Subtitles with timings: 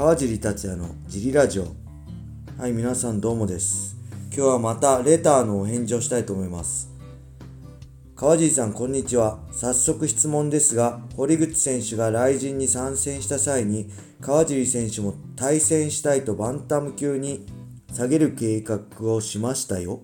[0.00, 1.66] 川尻達也のジリラジオ。
[2.56, 3.98] はい皆さんどうもです。
[4.34, 6.90] 今日はまたレターのお返事をしたいと思います。
[8.16, 9.40] 川尻さんこんにちは。
[9.52, 13.90] 早速質問ですが堀口選手が雷神に参戦した際に
[14.22, 17.44] 川尻選手も対戦したいとバンタム級に
[17.92, 18.80] 下げる計画
[19.12, 20.00] をしましたよ。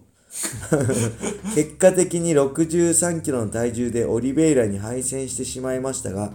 [1.56, 6.34] 結果的に63キロの体重でオリベイラに敗戦してしまいましたが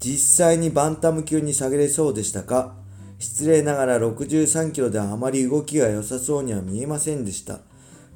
[0.00, 2.74] 実際にバンタム級に下げれそうでしたか？
[3.18, 7.60] 失礼ながら63キロではあまり動きが良さそうには見えませんでした。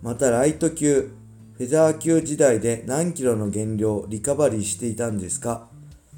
[0.03, 1.11] またライト級、
[1.57, 5.69] フェザー級時代で何キロの減量、リカバリーしていたんですか？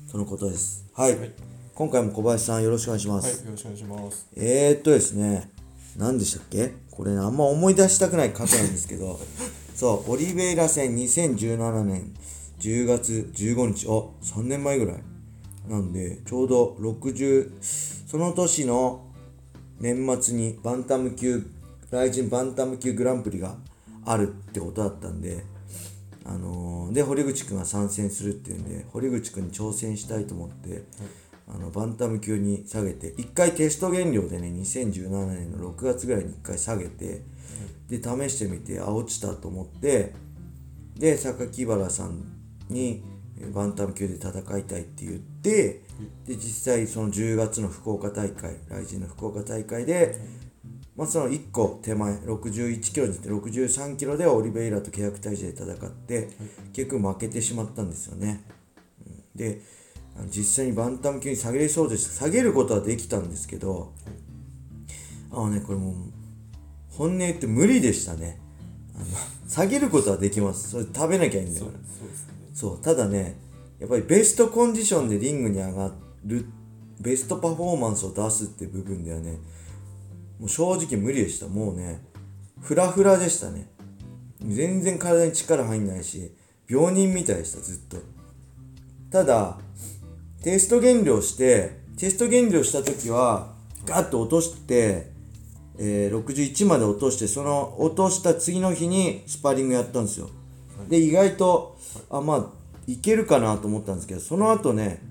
[0.07, 0.87] そのことです。
[0.95, 1.19] はい。
[1.19, 1.33] はい、
[1.75, 3.39] 今回も小林さんよろしくお願いします。
[3.39, 4.29] はい、よろしくお願いします。
[4.37, 5.51] えー、っとですね、
[5.97, 6.73] 何でしたっけ？
[6.93, 9.19] これ、ね、あんま思い出したくない過去なんですけど、
[9.75, 12.15] そう、オリベイラ戦2017年
[12.61, 14.05] 10月15日、あ、
[14.39, 15.03] 3年前ぐらい。
[15.69, 17.53] なんで、ちょうど60、
[18.07, 19.07] その年の
[19.81, 21.45] 年末にバンタム級、
[21.91, 23.57] ライジンバンタム級グランプリが
[24.05, 25.45] あるってことだったんで、
[26.25, 30.83] あのー、で、堀口くんが参戦するっていうんで、堀口くんに挑戦したいと思って、はい、
[31.49, 40.15] あのバンタム級に下げて、1回テスト減量でね、2017年の6月ぐらいに1回下げて、はい、で、試してみて、あ、落ちたと思って、
[40.97, 42.25] で、榊原さん
[42.69, 43.03] に、
[43.53, 45.81] バンタム級で戦いたいって言って、で
[46.27, 50.17] 実際その10月の福岡大会来神の福岡大会で、
[50.97, 56.31] まあ、その1個手前61キロにって63キロでオリベイラと契約体重で戦って、
[56.73, 58.43] 結局負けてしまったんですよね、
[59.37, 59.61] で
[60.31, 62.25] 実際にバンタム級に下げれそうでした。
[62.25, 63.93] 下げることはできたんですけど
[65.31, 65.95] あのねこれもう
[66.91, 68.41] 本音言って無理でしたね。
[68.97, 69.07] あの
[69.49, 70.71] 下げることはできます。
[70.71, 71.67] それ食べなきゃいいんだよ
[72.53, 73.37] そうただね
[73.79, 75.93] やっぱりベストコンディションでリングに上が
[76.25, 76.47] る
[77.01, 79.39] ベストパフォーマンスを出すって部分ではね。
[80.39, 81.47] もう正直無理でした。
[81.47, 82.03] もうね
[82.61, 83.71] フラフラでしたね。
[84.41, 86.33] 全然体に力入んないし
[86.69, 87.99] 病人みたいでしたずっと。
[89.11, 89.59] ただ
[90.43, 93.55] テスト減量してテスト減量した時は
[93.85, 95.17] ガッと落として
[95.79, 100.31] えー、61まで落としてその落とした次の日にスパーリングやったんですよ。
[100.89, 101.79] で意外と
[102.11, 102.47] あまあ
[102.87, 105.03] いけるかなと思ったんですけどその後ね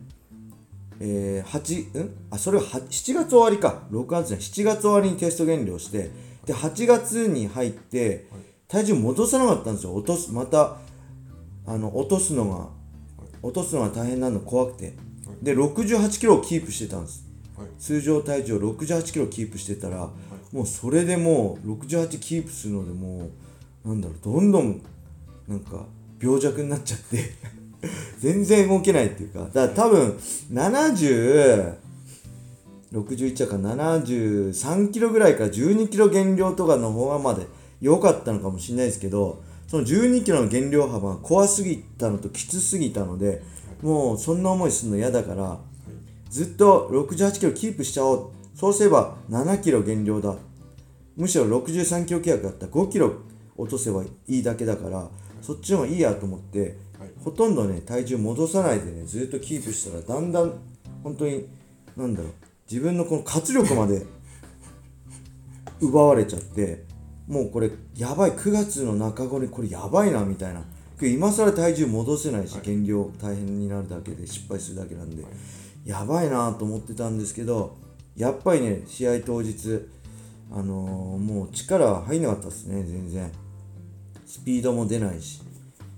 [0.99, 2.15] えー、8ん？
[2.31, 3.83] あそれは7月終わりか。
[3.91, 6.09] 6月ね7月終わりにテスト減量して
[6.45, 8.27] で8月に入って
[8.69, 9.93] 体重戻さなかったんですよ。
[9.93, 10.77] 落とすまた
[11.67, 12.69] あの落とすのが
[13.41, 14.93] 落とすのが大変なの怖くて。
[15.41, 17.25] で68キロをキープしてたんです。
[17.77, 20.09] 通常体重を68キロキープしてたら
[20.51, 23.29] もうそれでもう68キープするのでも
[23.83, 24.81] うなんだろうどんどん
[25.47, 25.85] なんか
[26.21, 27.33] 病弱になっちゃって
[28.19, 30.17] 全然動けないっていうか、だから多分、
[30.51, 31.73] 70、
[32.93, 37.45] 61だから73キロぐらいから12キロ減量とかの方がまで
[37.81, 43.41] 良かったのかもしれないですけど、その12キロの減量幅が怖すぎたのときつすぎたので、
[43.81, 45.59] もうそんな思いするの嫌だから、
[46.29, 48.29] ずっと68キロキープしちゃおう。
[48.55, 50.35] そうすれば7キロ減量だ。
[51.17, 53.13] むしろ63キロ契約だったら5キロ
[53.57, 55.09] 落とせばいいだけだから、
[55.41, 56.77] そっちの方がいいやと思って、
[57.23, 60.53] ほとんどね体重戻さないでねずっとキープしたらだんだん
[61.03, 61.47] 本当に
[61.95, 62.31] なんだろう
[62.69, 64.05] 自分のこの活力まで
[65.81, 66.83] 奪われちゃって
[67.27, 70.63] もうこれやばい9月の中頃にこれやばいなみたいな。
[71.01, 75.25] 今更体重戻せないし減量大変になるだけで失敗するだけなんで
[75.83, 77.77] やばいなと思ってたんですけど
[78.15, 79.89] やっぱりね試合当日
[80.53, 83.29] あのー、もう力入んなかったですね全然。
[84.25, 85.41] スピードも出ないし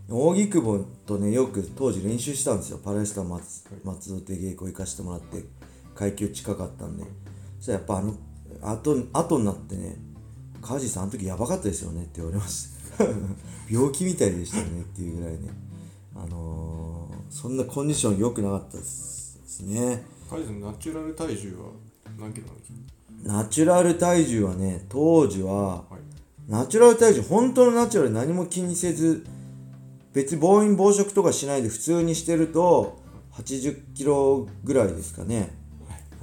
[0.10, 2.80] 扇久保とねよく当時練習したんですよ。
[2.84, 5.44] パレスタ松松戸で稽古行かしてもらって
[5.96, 7.04] 階級近かったんで。
[7.60, 8.16] そしたらやっぱあの
[8.62, 9.98] 後後になってね
[10.62, 13.04] 「川地さんあの時やばかったですよね」って言われました。
[13.70, 15.50] 病気みたいでしたねっていうぐらいね。
[16.16, 20.04] あのー、そんなコンディション良くなかったですね。
[20.30, 21.72] 川地さんナチュラル体重は
[22.20, 23.34] 何キロなんですか？
[23.34, 25.84] ナチュラル体重はね当時は、は
[26.48, 29.26] い、ナチュラル体重本当のナチュラル何も気にせず
[30.18, 32.98] 別に暴飲暴食とかしないで普通にしてると
[33.34, 35.56] 80キロぐらいですかね。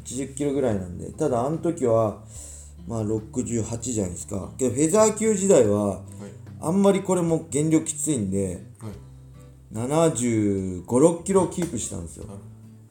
[0.05, 1.13] 80キロぐらいなんで。
[1.13, 2.25] ただあの時は
[2.89, 4.51] まあ68じゃないですか。
[4.59, 6.01] けどフェザー級時代は
[6.61, 8.65] あんまりこれも減量きついんで、
[9.73, 12.25] 7 5 6キロキープしたんですよ、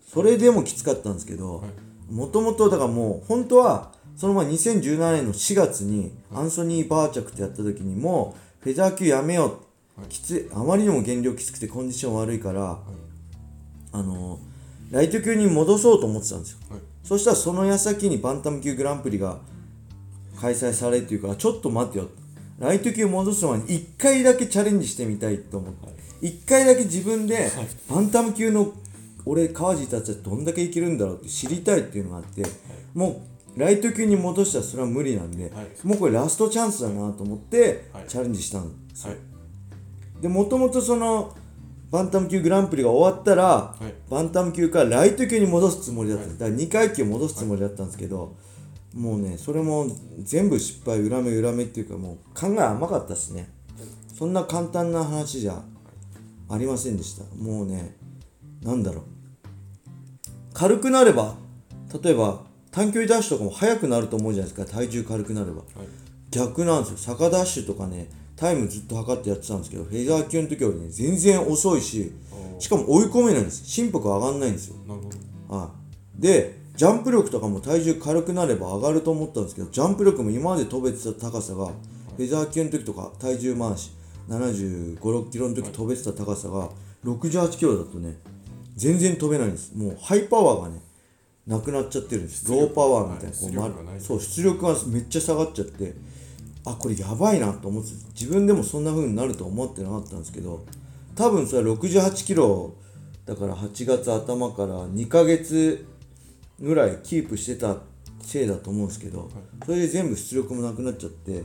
[0.08, 1.66] それでもきつかったんですけど
[2.10, 9.73] もともとだからもう本当はその前2017年の4月にアンソニー・バーチャクってやった時にもフェザー級やめよう
[10.10, 10.50] きつい。
[10.54, 12.80] あまりにも減量きつくてコンディション悪いから、
[13.92, 14.40] あの
[14.92, 16.58] ライト級に戻そうと思ってたんですよ、
[17.04, 19.40] そしたらその矢先にバンタム級グランプリが
[20.40, 22.10] 開催されるっていうからちょっと待ってよ。
[22.60, 27.52] ライト級戻す前に1回だけチャレンジしてみたいと思って、1回だけ自分で
[27.90, 28.74] バンタム級の
[29.26, 32.44] 俺川地たちはどんだけいけるんだろうって知りたいっていうのがあって、
[32.94, 33.26] も
[33.56, 35.88] うライト級に戻したらそれは無理なんで、はい。
[35.88, 38.06] もうこれラストチャンスだなと思ってはい。
[38.08, 39.20] チャレンジしたんですよ、はい
[40.24, 41.36] でもともとその
[41.92, 44.10] バンタム級グランプリが終わったら、い。
[44.10, 46.24] バンタム級からライト級に戻すつもりだった。
[46.24, 48.36] んです、だから2階級戻すつもりだったんですけど、
[48.96, 49.86] もうねそれも
[50.20, 53.50] 全部失敗裏目裏目っていうかもう考え甘かったですね。
[54.18, 55.62] そんな簡単な話じゃ
[56.50, 57.26] ありませんでした。
[57.36, 57.98] もうね
[58.62, 59.04] なんだろう。
[60.54, 61.36] 軽くなれば
[62.02, 64.72] 例えば短距離ダッシュとかも速くなると思うじゃないですか。
[64.72, 65.58] 体重軽くなれば。
[65.58, 65.66] はい。
[66.32, 66.98] 逆なんですよ。
[66.98, 72.12] 坂ダッシュとかねタイムずっと測ってやってたんですけどフェザー級の時よりね全然遅いし
[72.60, 73.66] しかも追い込めないんです。
[73.66, 74.76] 心拍上がんないんですよ。
[75.50, 75.72] は
[76.18, 76.22] い。
[76.22, 83.92] でジャンプ力とかも体重軽くなれば上がると思ったんですけどジャンプ力も今まで飛べてた高さがフェザー級の時とか体重回し
[84.28, 86.70] 7 5 6キロの時飛べてた高さが
[87.04, 88.18] 68キロだとね
[88.76, 89.76] 全然飛べないんです。
[89.76, 90.82] もうハイパワーがね
[91.46, 92.50] なくなっちゃってるんです。
[92.50, 95.94] ローパワーみたいなはいこうまそう出力がめっちゃ下がっちゃって
[96.66, 100.66] あこれやばいなと思って自分でもそんな風になると思ってなかったんですけど
[101.16, 102.74] 多分それは68キロ
[103.26, 105.86] だから8月頭から2ヶ月
[106.60, 107.78] ぐらいキープしてた
[108.22, 109.30] せいだと思うんですけど
[109.66, 111.44] それで全部出力もなくなっちゃって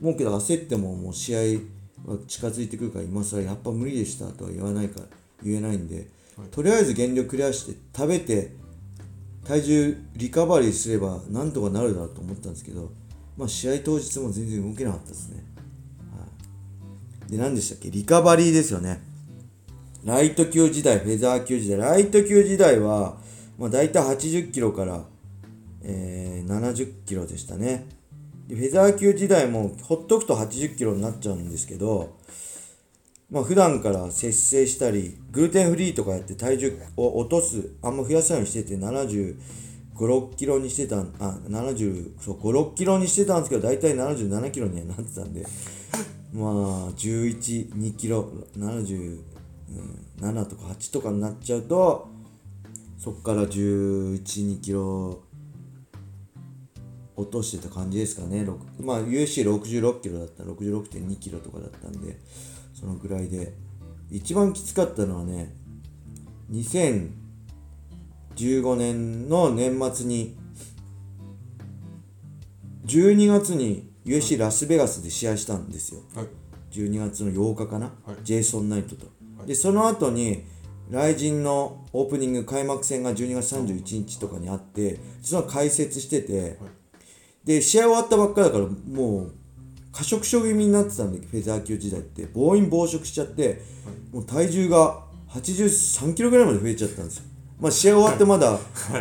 [0.00, 1.38] もうけど焦ってももう試合
[2.06, 5.06] は近づいてくるから今更やっぱ無理でしたとは言わないから
[5.42, 6.08] 言えないんで、
[6.50, 8.52] とりあえず減量クリアして食べて
[9.44, 12.90] 体重リカバリーすればなんとかなるだろうと思ったんですけど、
[13.36, 15.44] まあ、試合当日も全然動けなかったですね。
[16.10, 16.26] は
[17.28, 17.90] い、で何でしたっけ？
[17.90, 19.02] リカバリーですよね。
[20.04, 23.18] ライト級時代、フェザー級時代、ライト級時代は、
[23.58, 25.04] まあ、大体80キロから、
[25.82, 27.86] えー70キロでしたね。
[28.46, 32.16] でフェザー級時代もほっとくと80キロになっちゃうんですけど、
[33.28, 39.36] まあ普段から節制したり、グルテンフリーとかやって体重を落とす、あんま増やさないようにしてて、75、
[40.04, 45.44] 6キロにしてた、あ、70、そう、5、6キロにしてたんですけど、大体77キロにはなってたんで、
[46.32, 52.08] まあ、11、2キロ、77とか8とかになっちゃうと、
[52.98, 55.22] そっから11、2キロ
[57.16, 58.46] 落としてた感じですかね。
[58.80, 62.20] まあ、USC66 キロだった、66.2キロとかだったんで、
[62.74, 63.54] そのぐらいで。
[64.10, 65.52] 一番きつかったのはね、
[68.36, 70.36] 2015年の年末に、
[72.84, 76.02] 12月に USC ラスベガスで試合したんですよ。
[76.14, 76.26] はい。
[76.70, 78.16] 12月の8日かな、はい。
[78.22, 79.06] ジェイソン・ナイトと、
[79.38, 79.48] はい。
[79.48, 80.44] でその後に
[80.90, 86.58] 雷神のオープニング開幕戦が12月31日とかにあってその解説してて、
[87.44, 89.32] で試合終わったばっかだからもう
[89.90, 92.26] 過食症気味になってたんでフェザー級時代って。
[92.26, 93.62] 暴飲暴食しちゃって、
[94.12, 97.24] もう体重が83キロぐらいまで増えちゃったんですよ
[97.60, 98.58] まあ試合終わってまだ、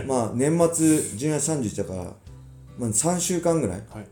[0.08, 2.04] まあ年末12月31日だから、
[2.78, 4.08] まあ、3週間ぐらいはい。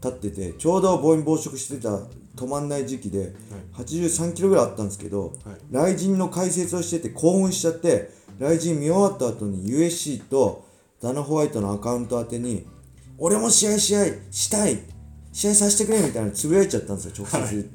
[0.00, 1.88] 経っててちょうど暴飲暴食してた
[2.36, 3.34] 止まんない時期で
[3.74, 5.56] 83キロぐらいあったんですけど、はい。
[5.72, 10.66] 雷神の解説をしてて興奮しちゃって雷神見終わった後に USC と
[11.02, 12.66] ダナ・ホワイトのアカウント宛てに
[13.18, 14.78] 俺も試合試合したい
[15.32, 17.70] 試合させてくれみたいなのつぶやいちゃったんですよ直接。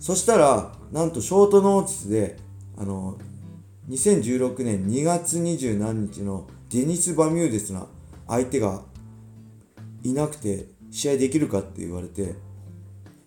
[0.00, 2.36] そしたらなんとショートノーティスで
[2.78, 3.18] あの
[3.88, 7.88] 2016年2月20何日のデニス・バミューデスの
[8.26, 8.82] 相手が
[10.02, 12.34] いなくて試合できるかって言われて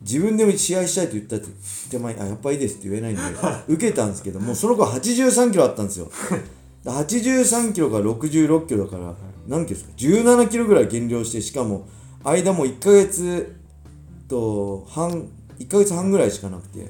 [0.02, 1.48] 自分でも試合したいと言ったって
[1.90, 3.22] 手前あやっぱいいですって言えないんで
[3.68, 6.12] 受けたんですけどもうその子83キロあったんですよ。
[6.84, 9.16] 83キロから66キロだから
[9.48, 11.88] 何キロですか？17キロぐらい減量してしかも
[12.24, 13.56] 間も1ヶ月
[14.28, 16.90] と半1ヶ月半ぐらいしかなくて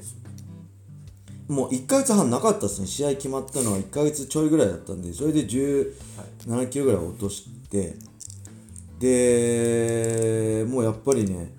[1.48, 2.86] もう1ヶ月半なかったですね。
[2.86, 7.96] 試合決まったのは1ヶ月ちょいぐらいだったんでそれで17キロぐらい落として
[8.98, 11.52] でもうやっぱりね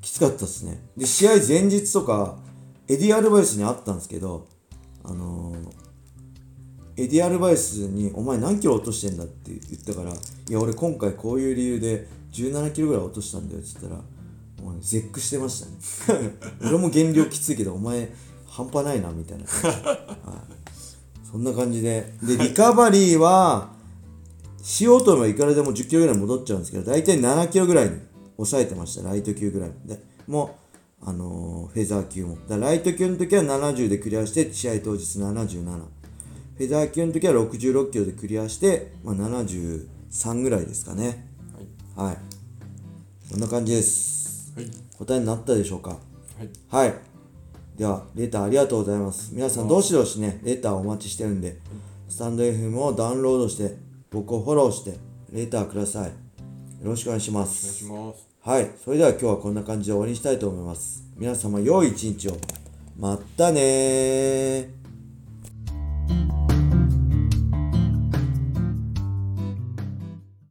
[0.00, 0.80] きつかったですね。
[0.96, 2.38] で試合前日とか
[2.88, 4.46] エディ・アルバイスに会ったんですけど
[5.04, 5.80] あのー
[6.96, 14.02] エディ・アルバイスに「お前何キロ落としてんだ?」って言ったから「いや俺今回こういう理由で17キロぐらい落としたんだよ」って言ったら
[14.62, 15.64] もう絶句してまし
[16.06, 16.34] たね。
[16.60, 18.12] 俺も減量きついけどお前
[18.50, 22.12] 半端ないなみたいな、はい、そんな感じで。
[22.22, 23.70] でリカバリーは
[24.62, 27.96] しようと思えばいくらでも10キロぐらい戻っちゃうんですけど大体7キロぐらいに
[28.36, 29.08] 抑えてました。
[29.08, 29.70] ライト級ぐらい。
[29.84, 30.58] でも
[31.02, 32.36] うあのーフェザー級も。
[32.48, 35.80] だライト級の時は70でクリアして試合当日77フ
[36.60, 41.26] フェザー級の時は66キロでクリアして、まあ、73ぐらいですかね。
[41.96, 42.08] はい。
[42.08, 42.18] はい。
[43.30, 44.52] こんな感じです。
[44.54, 44.70] はい。
[44.98, 45.90] 答えになったでしょうか？
[45.90, 46.50] はい。
[46.68, 46.94] はい。
[47.80, 49.34] では、レターありがとうございます。
[49.34, 51.56] 皆さん、どしどしね、レターお待ちしてるんで、
[52.10, 53.74] スタンド FM をダウンロードして、
[54.10, 54.98] 僕をフォローして、
[55.32, 56.08] レターください。
[56.08, 56.12] よ
[56.82, 57.74] ろしくお願いしまお願いす。
[57.78, 58.70] しますはい。
[58.84, 61.04] それでは今日はこんな感じで終わりにしたいと思います。
[61.16, 62.36] 皆様、良い一日を。
[62.98, 64.79] まったねー。